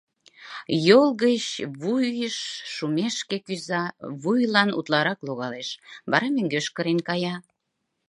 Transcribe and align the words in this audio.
Йол 0.87 1.07
гыч 1.23 1.45
вуйыш 1.81 2.37
шумешке 2.73 3.37
кӱза, 3.45 3.83
вуйлан 4.21 4.69
утларак 4.79 5.19
логалеш; 5.27 5.69
вара 6.11 6.27
мӧҥгеш 6.35 6.67
кырен 6.75 6.99
кая... 7.07 7.35